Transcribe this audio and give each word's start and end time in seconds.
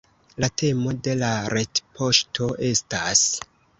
La 0.43 0.47
temo 0.61 0.93
de 1.07 1.13
la 1.19 1.29
retpoŝto 1.55 2.49
estas 2.71 3.23